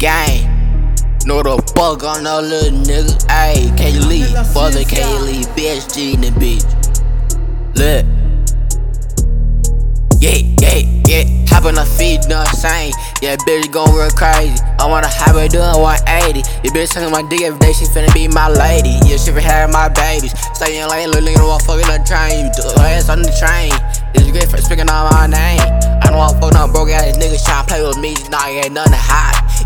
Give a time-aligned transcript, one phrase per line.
[0.00, 0.48] gang.
[1.28, 3.12] Know the fuck on no little nigga.
[3.28, 4.24] Ayy, KLE,
[4.56, 6.64] father K Lee, bitch G in the bitch.
[7.76, 8.08] Look.
[10.16, 11.24] Yeah, yeah, yeah.
[11.52, 12.96] Hop on the feet, I'm saying?
[13.20, 14.56] Yeah, bitch gon' real crazy.
[14.80, 16.48] I wanna hop her doing 180.
[16.64, 18.96] Your bitch sucking my dick every day, she finna be my lady.
[19.04, 20.32] Yeah, she finna have my babies.
[20.56, 22.48] Stay in lane, little nigga, don't fucking the train.
[22.48, 23.68] You do ass on the train.
[24.16, 25.60] This great for speaking on my name.
[25.60, 28.16] I don't wanna fuck no broke ass niggas tryna play with me.
[28.32, 29.04] Nah, ain't nothing to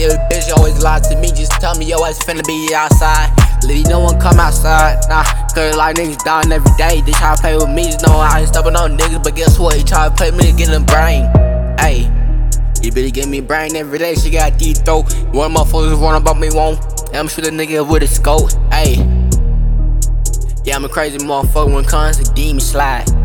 [0.00, 1.28] Yeah, bitch always lie to me.
[1.28, 3.28] Just tell me yo ass finna be outside.
[3.64, 5.22] Leave no one come outside, nah.
[5.54, 7.02] Cause like niggas dying every day.
[7.02, 9.22] They try to play with me, just know I ain't stopping on niggas.
[9.22, 9.76] But guess what?
[9.76, 11.26] He try to play me to get in brain.
[11.76, 12.08] Ayy.
[12.82, 14.14] You better give me brain every day.
[14.14, 15.12] She got deep throat.
[15.34, 16.80] One of motherfuckers run about me, won't.
[17.14, 18.52] I'm shoot a nigga with a scope.
[18.70, 19.04] Ayy.
[20.64, 23.19] Yeah, I'm a crazy motherfucker when it comes to demon slide.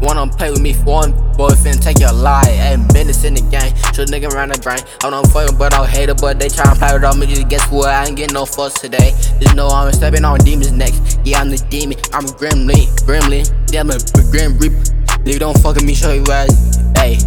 [0.00, 2.46] Wanna play with me for one boy take your life.
[2.46, 3.74] Ain't business in the game.
[3.94, 4.78] Shoot nigga around the brain.
[5.02, 7.26] I don't fucking but I don't hate it, but they tryna play with me.
[7.26, 7.88] Just guess what?
[7.88, 9.10] I ain't getting no fuss today.
[9.40, 11.18] Just know I'm stepping on demons next.
[11.24, 11.98] Yeah, I'm the demon.
[12.12, 12.86] I'm a gremlin.
[13.06, 13.46] Gremlin.
[13.72, 13.98] Yeah, I'm a
[14.30, 14.76] grim reaper.
[15.24, 16.46] Nigga, don't fucking me, show you where
[16.96, 17.18] Hey.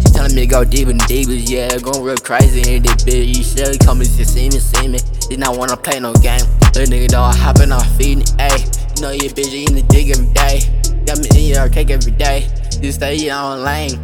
[0.00, 3.02] She telling me to go deep in the deepest, yeah, going real crazy in this
[3.04, 3.26] bitch.
[3.34, 4.98] You still coming to see me, see me.
[5.28, 6.40] Did not wanna play no game.
[6.74, 8.96] Little nigga don't hopping off feeding, ayy.
[8.96, 10.83] You know your bitch eating the dick every day.
[11.06, 12.48] Got me eating her cake every day.
[12.80, 14.00] Just stay on lane.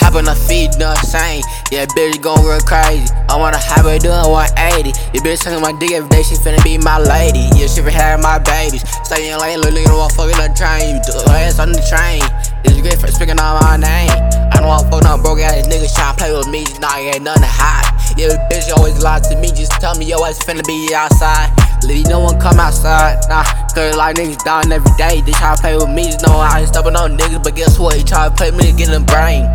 [0.00, 1.44] Hop on the feet, I'm saying?
[1.70, 3.04] Yeah, bitch going real crazy.
[3.28, 4.96] I wanna hop her doing 180.
[5.12, 7.52] Your bitch sucking my dick every day, she finna be my lady.
[7.52, 8.80] Yeah, she finna have my babies.
[9.04, 10.96] Stay in lane, little nigga don't fucking the train.
[10.96, 12.24] You do ass on the train.
[12.64, 14.08] This great for speaking on my name.
[14.08, 16.64] I don't wanna fuck no broke ass niggas tryna play with me.
[16.80, 17.99] Nah, ain't nothing to hide.
[18.16, 19.48] Yeah, bitch always lie to me.
[19.48, 21.50] Just tell me yo ass finna be outside.
[21.84, 23.44] Leave no one come outside, nah.
[23.74, 25.20] Cause like niggas dying every day.
[25.20, 27.42] They try to play with me, just know I ain't stopping on niggas.
[27.42, 27.96] But guess what?
[27.96, 29.48] He try to play me get in the brain.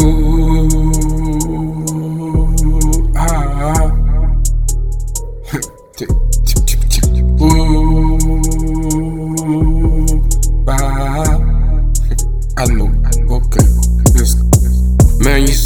[0.00, 0.77] Ooh,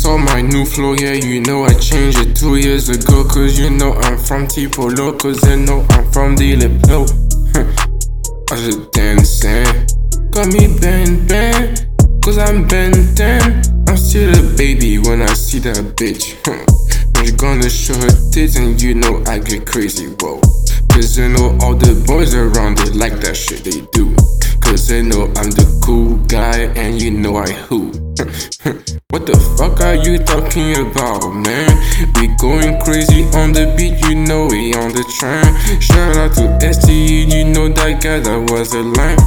[0.02, 3.22] saw my new flow, yeah, you know I changed it two years ago.
[3.22, 7.06] Cause you know I'm from Tipolo, cause you know I'm from the Liplo.
[8.50, 9.64] I just dancing.
[9.64, 9.86] Eh?
[10.32, 11.86] Got me bend, bend.
[12.24, 13.62] Cause I'm bent down.
[13.86, 16.34] I'm still a baby when I see that bitch.
[17.24, 20.40] she gonna show her tits and you know I get crazy, whoa.
[20.90, 24.16] Cause you know all the boys around it like that shit they do.
[24.60, 27.92] Cause they know I'm the cool guy and you know I who.
[29.22, 31.70] what the fuck are you talking about, man?
[32.18, 35.46] We going crazy on the beat, you know we on the train.
[35.78, 39.18] Shout out to STE, you know that guy that was a line.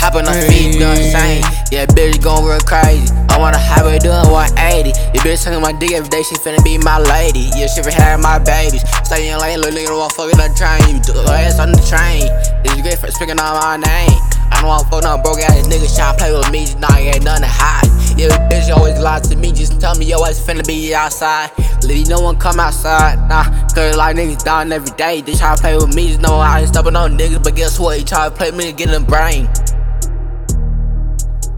[0.00, 1.44] Hop on know what saying?
[1.68, 3.12] Yeah, bitch going real crazy.
[3.28, 4.96] I wanna hop her doing 180.
[5.12, 7.52] Your bitch sucking my dick every day, she finna be my lady.
[7.52, 8.80] Yeah, she finna have my babies.
[9.04, 10.80] Stay in lane, little nigga don't fucking the train.
[10.88, 12.32] You do ass on the train.
[12.64, 14.16] This great for speaking on my name.
[14.48, 16.64] I don't wanna fuck no broke ass niggas tryna play with me.
[16.80, 18.01] Nah, ain't nothing to hide.
[18.22, 19.50] Yeah, bitch always lie to me.
[19.50, 21.50] Just tell me yo ass finna be outside.
[21.82, 23.18] Leave no one come outside.
[23.28, 23.42] Nah,
[23.74, 25.22] cause like niggas dying every day.
[25.22, 26.06] They try to play with me.
[26.06, 27.42] Just know I ain't stopping on niggas.
[27.42, 27.98] But guess what?
[27.98, 29.48] He try to play me to get in the brain.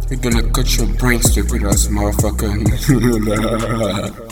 [0.08, 2.60] We're gonna cut your brain stupid ass motherfucker.